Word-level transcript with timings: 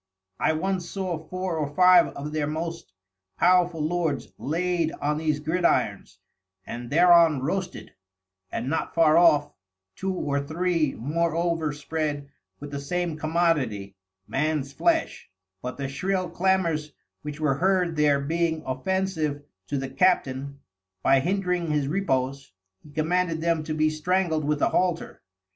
I 0.39 0.53
once 0.53 0.89
saw 0.89 1.19
Four 1.19 1.57
or 1.59 1.75
Five 1.75 2.07
of 2.15 2.31
their 2.31 2.47
most 2.47 2.91
Powerful 3.37 3.81
Lords 3.83 4.33
laid 4.39 4.91
on 4.93 5.19
these 5.19 5.39
Gridirons, 5.39 6.17
and 6.65 6.89
thereon 6.89 7.41
roasted, 7.43 7.93
and 8.51 8.67
not 8.67 8.95
far 8.95 9.15
off, 9.15 9.51
Two 9.95 10.11
or 10.11 10.39
Three 10.41 10.95
more 10.95 11.35
over 11.35 11.71
spread 11.71 12.29
with 12.59 12.71
the 12.71 12.79
same 12.79 13.15
Commodity, 13.15 13.95
Man's 14.27 14.73
Flesh; 14.73 15.29
but 15.61 15.77
the 15.77 15.83
shril 15.83 16.33
Clamours 16.33 16.93
which 17.21 17.39
were 17.39 17.53
heard 17.59 17.95
there 17.95 18.19
being 18.19 18.63
offensive 18.65 19.43
to 19.67 19.77
the 19.77 19.87
Captain, 19.91 20.61
by 21.03 21.19
hindring 21.19 21.67
his 21.69 21.87
Repose, 21.87 22.53
he 22.81 22.89
commanded 22.89 23.39
them 23.39 23.63
to 23.65 23.75
be 23.75 23.91
strangled 23.91 24.45
with 24.45 24.63
a 24.63 24.69
Halter. 24.69 25.21